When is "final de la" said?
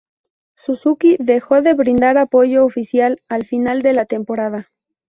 3.45-4.07